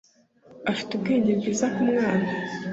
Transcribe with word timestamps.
Afite 0.71 0.91
ubwenge 0.93 1.31
bwiza 1.39 1.65
kumwana. 1.75 2.27